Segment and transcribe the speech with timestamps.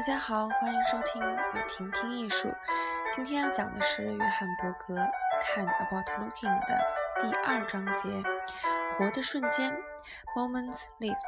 [0.00, 2.48] 大家好，欢迎收听雨婷听艺术。
[3.14, 4.96] 今天要讲的是约翰伯格
[5.44, 6.80] 《看 About Looking》的
[7.20, 8.08] 第二章节
[8.96, 9.70] “活的瞬间
[10.34, 11.18] ”（Moments Lived）。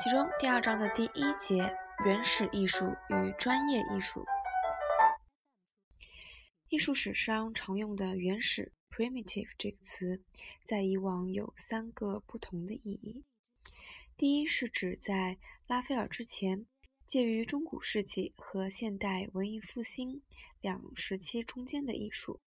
[0.00, 1.72] 其中第二章的第一节
[2.04, 4.26] “原始艺术与专业艺术”。
[6.70, 10.24] 艺术史上常用的“原始 ”（primitive） 这个词，
[10.66, 13.24] 在以往有三个不同的意义。
[14.16, 16.66] 第一是指在拉斐尔之前。
[17.12, 20.22] 介于中古世纪和现代文艺复兴
[20.62, 22.40] 两时期中间的艺术。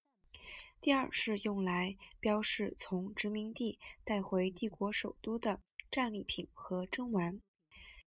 [0.81, 5.61] 第二是用来标示从殖民地带回帝国首都的
[5.91, 7.39] 战利品和珍玩。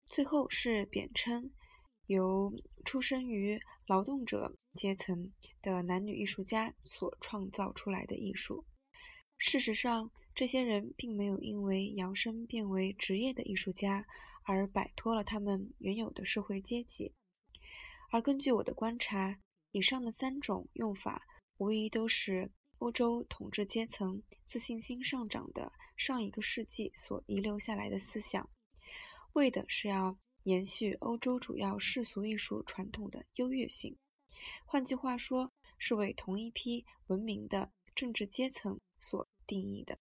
[0.06, 1.52] 最后是贬称
[2.06, 2.54] 由
[2.86, 8.64] 出身于劳动者阶层的男女艺术家所创造出来的艺术。
[9.38, 14.06] 事实上，这些人并没有因为摇身变为职业的艺术家。
[14.46, 17.14] 而摆脱了他们原有的社会阶级，
[18.12, 19.40] 而根据我的观察，
[19.72, 28.48] 以上的三种用法无疑都是欧洲统治阶层自信心上涨的上一个世纪所遗留下来的思想，
[29.34, 33.98] 为的是要延续欧洲主要世俗艺术传统的优越性。
[34.66, 39.98] 换句话说，是为同一批文明的政治阶层所定义的。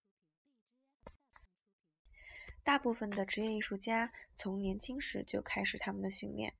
[2.65, 6.55] 大部分的职业艺术家从年轻时就开始他们的训练，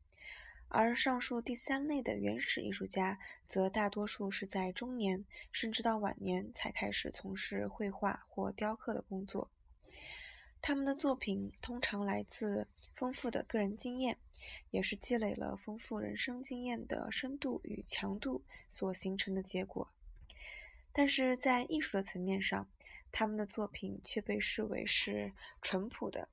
[0.69, 9.51] 而上述第三类的原始艺术家，则大多数是在中年甚至到晚年才开始从事绘画或雕刻的工作。
[10.61, 14.19] 他们的作品通常来自丰富的个人经验，
[14.71, 19.89] 也是积累了丰富人生经验的深度与强度所形成的结果。
[20.93, 22.69] 但是在艺术的层面上，
[23.17, 26.29] 他们的作品却被视为是淳朴的，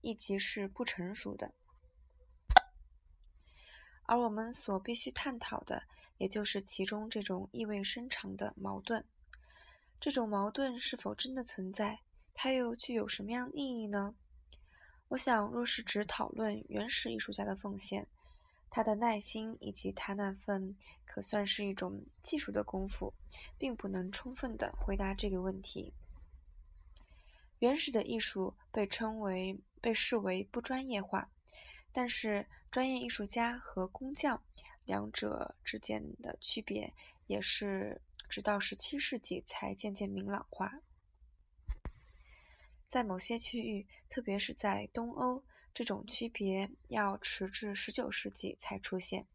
[0.00, 1.52] 亦即是不成熟的。
[4.04, 5.82] 而我们所必须探讨的，
[6.16, 9.04] 也就是其中这种意味深长的矛盾。
[10.00, 12.00] 这种矛盾是否真的存在？
[12.32, 14.14] 它又具有什么样意义呢？
[15.08, 18.06] 我想，若是只讨论原始艺术家的奉献，
[18.70, 23.12] 他的耐心以及他那份可算是一种技术的功夫，
[23.58, 25.92] 并不能充分的回答这个问题。
[27.58, 31.28] 原始的艺术被称为、被视为不专业化，
[31.92, 34.42] 但是专业艺术家和工匠
[34.84, 36.94] 两者之间的区别，
[37.26, 40.72] 也是直到十七世纪才渐渐明朗化。
[42.88, 45.42] 在某些区域，特别是在东欧，
[45.74, 49.26] 这种区别要迟至十九世纪才出现。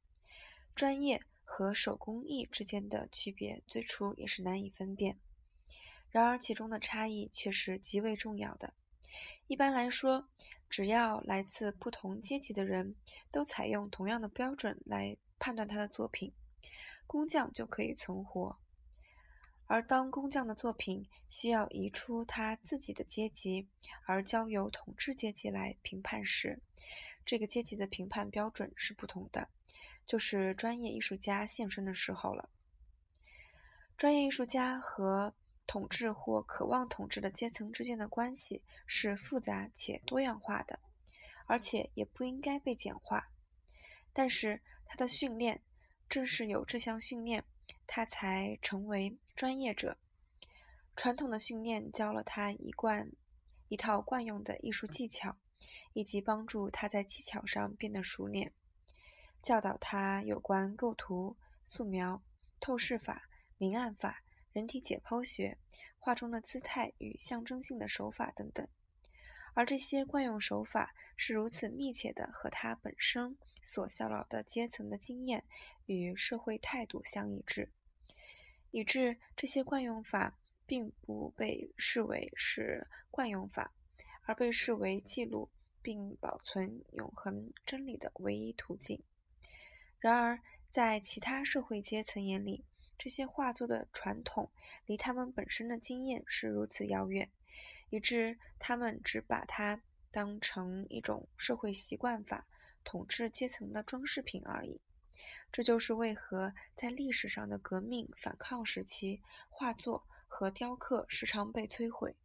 [0.76, 5.18] 专业和手工艺之间的区别，最初也是难以分辨。
[6.10, 8.74] 然而，其中的差异却是极为重要的。
[9.48, 10.28] 一般来说，
[10.70, 12.96] 只要来自不同阶级的人
[13.32, 16.34] 都采用同样的标准来判断他的作品，
[17.06, 18.58] 工匠就可以存活。
[19.68, 23.68] 而当工匠的作品需要移出他自己的阶级，
[24.06, 26.60] 而交由统治阶级来评判时，
[27.26, 29.48] 这个阶级的评判标准是不同的，
[30.06, 32.50] 就是专业艺术家现身的时候了。
[33.98, 35.34] 专业艺术家和
[35.66, 40.78] 统治或渴望统治的阶层之间的关系是复杂且多样化的，
[41.46, 43.30] 而且也不应该被简化。
[44.12, 45.62] 但是他的训练，
[46.10, 47.46] 正是有这项训练，
[47.88, 49.98] 他才成为专业者。
[50.96, 53.12] 传统的训练教了他一贯
[53.68, 55.36] 一套惯用的艺术技巧，
[55.94, 58.54] 以及帮助他在技巧上变得熟练，
[59.42, 62.22] 教导他有关构图、素描、
[62.60, 63.28] 透视法、
[63.58, 64.22] 明暗法。
[64.52, 65.58] 人体解剖学、
[65.98, 68.68] 画中的姿态与象征性的手法等等，
[69.54, 75.44] 而这些惯用手法是如此密切的和他本身所效劳的阶层的经验
[75.86, 77.70] 与社会态度相一致，
[78.72, 83.72] 以致这些惯用法并不被视为是惯用法，
[84.24, 85.50] 而被视为记录
[85.82, 89.04] 并保存永恒真理的唯一途径。
[90.00, 90.40] 然而，
[90.72, 92.66] 在其他社会阶层眼里，
[92.98, 94.50] 这些画作的传统
[94.86, 97.30] 离他们本身的经验是如此遥远，
[97.94, 99.80] 以致他们只把它
[100.10, 102.48] 当成一种社会习惯法
[102.84, 104.82] 统治阶层的装饰品而已。
[105.52, 112.16] 这就是为何在历史上的革命反抗时期，画作和雕刻时常被摧毁。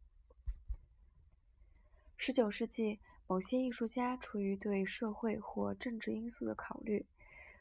[2.17, 7.05] 十九世纪，某些艺术家出于对社会或政治因素的考虑，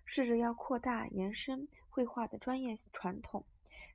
[0.06, 1.68] 试着要扩大延伸。
[1.90, 3.44] 绘画的专业传统，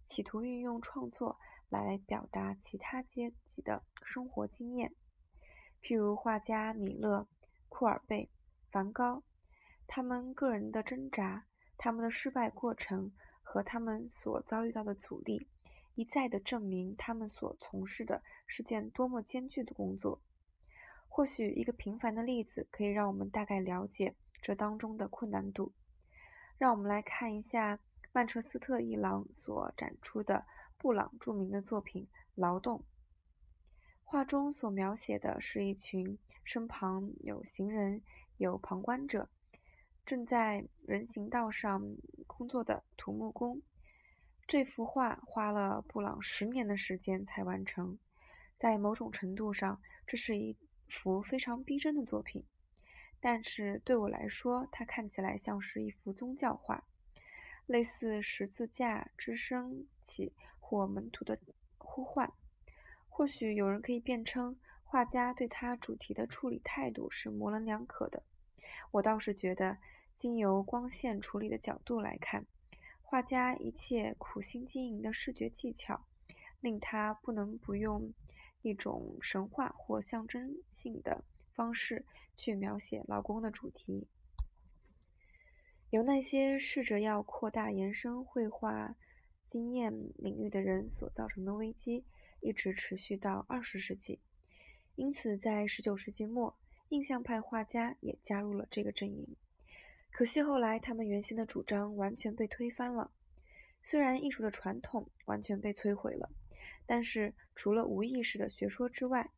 [0.06, 1.40] 企图运用创作
[1.82, 4.94] 来表达其他阶级的生活经验，
[5.82, 7.28] 譬如画家米勒、
[7.68, 8.30] 库尔贝、
[8.70, 9.24] 梵高，
[9.88, 11.46] 他们个人的挣扎、
[11.78, 13.12] 他们的失败过程
[13.42, 15.48] 和他们所遭遇到的阻力，
[15.96, 20.22] 一再的证明他们所从事的是件多么艰巨的工作。
[21.10, 25.72] 或许一个平凡的例子可以让我们大概了解这当中的困难度。
[26.58, 27.80] 让我们来看一下
[28.12, 30.46] 曼彻斯特一廊所展出的
[30.84, 32.04] 布朗著名的作品
[32.36, 32.80] 《劳动》。
[34.04, 38.02] 画中所描写的是一群身旁有行人、
[38.36, 39.30] 有旁观者，
[40.06, 41.82] 正在人行道上
[42.28, 43.62] 工作的土木工。
[44.46, 47.98] 这幅画花了布朗十年的时间才完成，
[48.60, 50.58] 在某种程度上，这是一。
[50.90, 52.44] 幅非常逼真的作品，
[53.20, 56.84] 但是对我来说，它看起来像是一幅宗教画，
[57.66, 60.34] 类似十字架之升起
[60.64, 61.38] 或门徒的
[61.78, 62.32] 呼唤。
[63.10, 68.24] 或许有人可以辩称，画家对他主题的处理态度是模棱两可的。
[68.92, 69.78] 我倒是觉得，
[70.18, 72.46] 经由光线处理的角度来看，
[73.02, 76.06] 画家一切苦心经营的视觉技巧，
[76.62, 78.14] 令他不能不用。
[78.66, 82.06] 一种神话或象征性的方式
[82.38, 84.08] 去描写劳工的主题，
[85.90, 88.96] 由那些试着要扩大延伸绘画
[89.54, 92.04] 经验领域的人所造成的危机，
[92.42, 94.18] 一直持续到二十世纪。
[94.96, 96.58] 因此，在十九世纪末，
[96.90, 99.36] 印象派画家也加入了这个阵营。
[100.12, 103.12] 可惜后来，他们原先的主张完全被推翻了。
[103.84, 106.32] 虽然艺术的传统完全被摧毁了。
[106.88, 109.30] 但是，除了无意识的学说之外，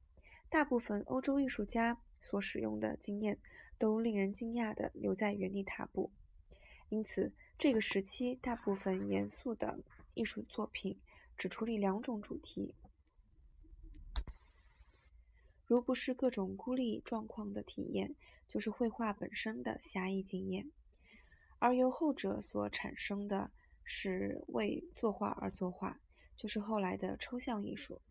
[0.49, 3.37] 大部分欧洲艺术家所使用的经验
[3.77, 6.09] 都令人惊讶地留在原地踏步。
[6.87, 9.77] 因此，这个时期大部分严肃的
[10.15, 10.99] 艺术作品
[11.37, 12.73] 只处理两种主题：
[15.65, 18.15] 如不是各种孤立状况的体验，
[18.47, 20.71] 就是绘画本身的狭义经验；
[21.59, 23.51] 而由后者所产生的
[23.83, 25.99] 是为作画而作画。
[26.37, 28.01] 就是后来的抽象艺术，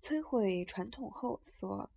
[0.00, 1.90] 摧毁传统后所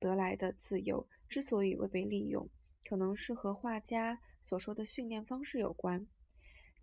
[0.00, 2.50] 得来的自由之所以未被利用，
[2.84, 6.04] 可能是和画家所说的训练方式有关。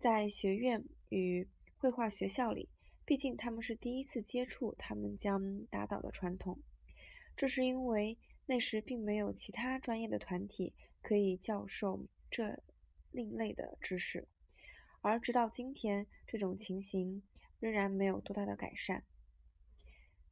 [0.00, 2.68] 在学院与绘画学校里，
[3.04, 6.58] 毕竟他们是第一次接触他们将打倒的传统，
[7.36, 12.62] 这是因为那时并没有其他专业的团体可以教授这
[13.10, 14.28] 另类的知识，
[15.00, 17.22] 而直到今天，这种情形。
[17.60, 19.02] 仍然没有多大的改善。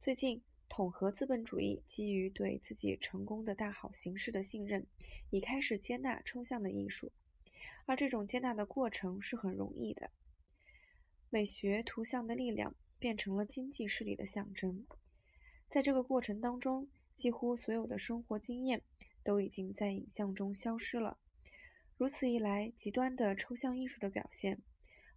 [0.01, 4.87] 最近，统合资本主义基于对自己成功的大好形势的信任，
[5.29, 7.11] 已开始接纳抽象的艺术，
[7.85, 10.09] 而这种接纳的过程是很容易的。
[11.29, 14.85] 美学图像的力量变成了经济势力的象征。
[15.69, 18.81] 在这个过程当中，几乎所有的生活经验
[19.23, 21.17] 都已经在影像中消失了。
[21.97, 24.61] 如此一来，极端的抽象艺术的表现，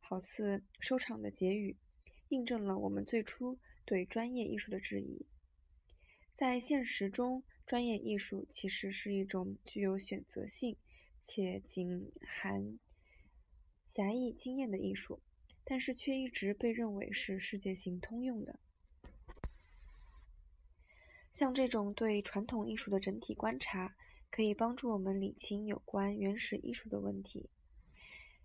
[0.00, 1.76] 好似收场的结语。
[2.30, 5.26] 印证了我们最初对专业艺术的质疑。
[6.34, 10.76] 在现实中，专业艺术其实是一种具有选择性
[11.22, 12.78] 且仅含
[13.94, 15.20] 狭义经验的艺术，
[15.70, 18.58] 但是却一直被认为是世界性通用的。
[21.32, 23.94] 像这种对传统艺术的整体观察，
[24.32, 27.48] 可以帮助我们理清有关原始艺术的问题。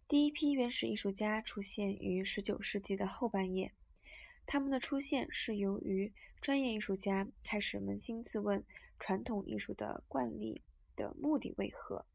[0.08, 3.72] 第一批原始艺术家出现于19世纪的后半叶，
[4.46, 8.64] 他们的出现是由于专业艺术家开始扪心自问
[9.00, 10.62] 传统艺术的惯例
[10.96, 12.06] 的目的为何。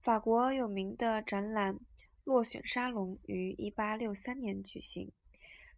[0.00, 1.78] 法国有名的展览
[2.24, 5.10] 落选沙龙于1863年举行，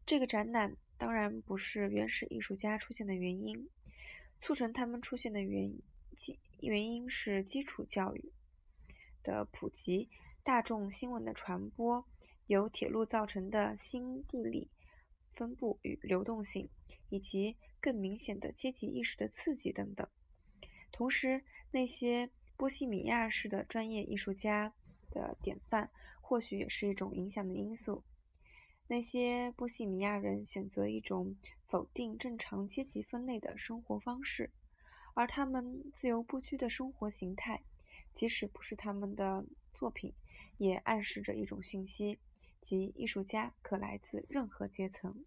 [0.04, 3.68] 这个展览当然不是原始艺术家出现的原因，
[4.40, 5.72] 促成他们出现的原
[6.16, 8.32] 基原因是基础教育
[9.22, 10.08] 的普及。
[10.44, 12.04] 大众新闻的传播，
[12.48, 14.68] 由铁路造成的新地理
[15.34, 16.68] 分布与流动性，
[17.08, 20.08] 以及更明显的阶级意识的刺激等等。
[20.90, 24.74] 同时，那些波西米亚式的专业艺术家
[25.10, 25.90] 的典范，
[26.32, 28.02] 或许也是一种影响的因素。
[28.86, 31.36] 那些波西米亚人选择一种
[31.68, 34.48] 否定正常阶级分类的生活方式，
[35.12, 37.60] 而他们自由不拘的生活形态，
[38.14, 40.14] 即使不是他们的作品。
[40.56, 42.18] 也暗示着一种讯息，
[42.62, 45.22] 即艺术家可来自任何阶层。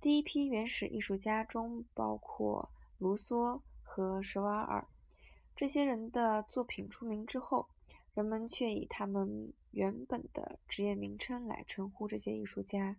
[0.00, 4.88] 第一批原始艺术家中包括卢梭和舍瓦尔。
[5.54, 7.68] 这些人的作品出名之后，
[8.16, 12.96] 人们却以他们原本的职业名称来称呼这些艺术家，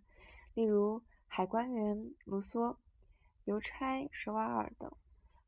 [0.54, 2.76] 例如海关员卢梭、
[3.44, 4.92] 邮差舍瓦尔等。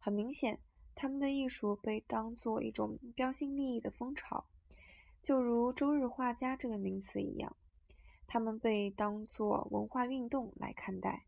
[0.01, 0.59] 很明显。
[0.97, 4.45] 他们的艺术被当作一种标新立异的风潮，
[5.23, 7.57] 就如“周日画家”这个名词一样。
[8.27, 11.25] 他们被当作文化运动来看待，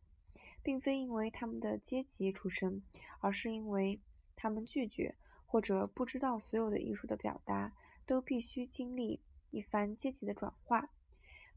[0.62, 2.82] 并非因为他们的阶级出身，
[3.20, 4.00] 而是因为
[4.34, 5.14] 他们拒绝
[5.46, 7.72] 或者不知道所有的艺术的表达
[8.12, 10.90] 都必须经历一番阶级的转化。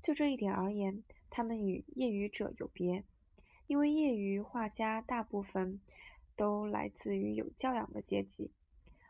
[0.01, 3.03] 就这一点而言，他们与业余者有别，
[3.67, 5.81] 因为业余画家大部分
[6.37, 8.53] 都来自于有教养的阶级，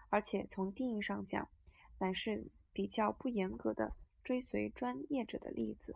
[0.10, 1.48] 而且从定义上讲，
[2.00, 5.96] 乃是比较不严格的追随专业者的例子。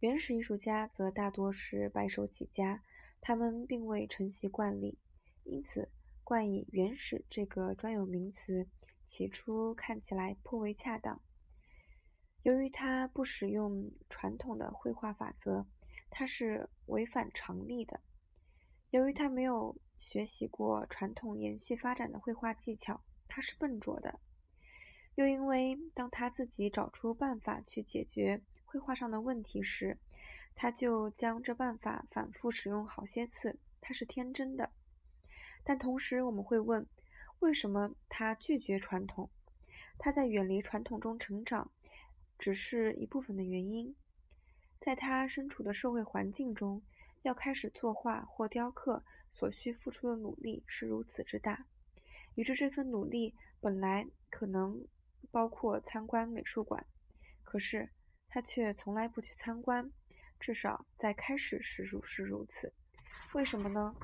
[0.00, 2.82] 原始艺术家则大多是白手起家，
[3.20, 4.98] 他们并未承袭惯例，
[5.44, 5.88] 因此
[6.24, 8.68] 冠以“原始”这个专有名词，
[9.10, 11.20] 起初看起来颇为恰当。
[12.42, 15.66] 由于他不使用传统的绘画法则，
[16.08, 17.98] 他是违反常理的；
[18.90, 24.20] 由于他没有学习过传统延续发展的绘画技巧，他是笨拙的；
[25.16, 29.98] 又因为当他自己找出办法去解决绘画上的问题时，
[30.54, 34.70] 他就将这办法反复使用好些次，他是天真的。
[35.62, 36.86] 但同时我们会问，
[37.40, 39.28] 为什么他拒绝传统？
[39.98, 41.70] 他在远离传统中成长。
[42.38, 43.94] 只是一部分的原因，
[44.80, 46.80] 在他身处的社会环境中，
[47.20, 51.66] 要开始作画或雕刻所需付出的努力是如此之大，
[52.34, 54.86] 以致这份努力本来可能
[55.30, 56.86] 包括参观美术馆，
[57.44, 57.90] 可是
[58.30, 59.92] 他却从来不去参观，
[60.38, 62.72] 至少在开始时如是如此。
[63.34, 63.94] 为什么呢？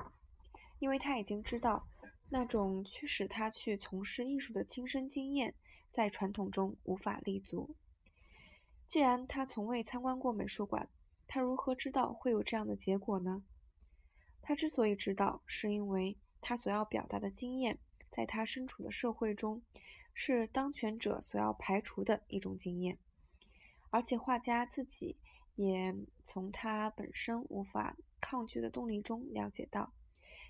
[0.77, 1.87] 因为他已经知道，
[2.29, 5.55] 那种驱使他去从事艺术的亲身经验，
[5.91, 7.75] 在传统中无法立足。
[8.89, 10.89] 既然他从未参观过美术馆，
[11.27, 13.43] 他如何知道会有这样的结果呢？
[14.41, 17.79] 他之所以知道，是因为他所要表达的经验，
[18.11, 19.61] 在他身处的社会中，
[20.13, 22.97] 是当权者所要排除的一种经验。
[23.89, 25.17] 而且画家自己
[25.55, 29.93] 也从他本身无法抗拒的动力中了解到，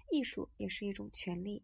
[0.10, 1.64] 艺术也是一种权利。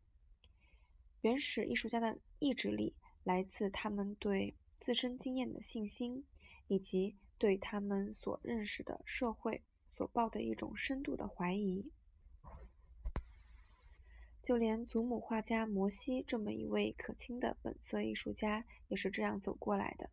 [1.21, 6.25] 原始艺术家的意志力来自他们对自身经验的信心。
[6.69, 11.91] 以及对他们所认识的社会所抱的一种深度的怀疑，
[14.41, 20.09] 就连祖母画家摩西这么一位可亲的本色艺术家也是这样走过来的。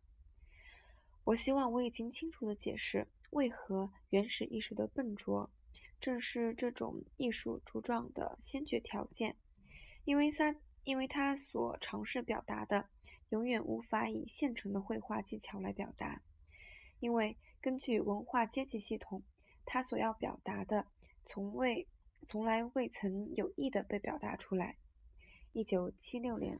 [1.23, 5.49] 我希望我已经清楚地解释，为何原始艺术的笨拙
[6.01, 9.37] 正是这种艺术茁壮的先决条件，
[10.03, 12.89] 因为他因为他所尝试表达的
[13.29, 16.23] 永远无法以现成的绘画技巧来表达。
[16.99, 19.23] 因为根据文化阶级系统，
[19.63, 20.87] 他所要表达的
[21.25, 21.87] 从未、
[22.27, 24.77] 从来未曾有意的被表达出来。
[25.53, 26.57] 一九七六年。